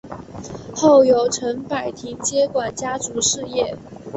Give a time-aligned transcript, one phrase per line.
[0.75, 3.77] 后由陈柏廷接管家族事业。